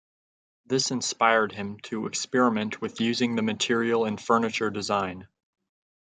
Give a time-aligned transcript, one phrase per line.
[0.65, 5.27] This inspired him to experiment with using the material in furniture design.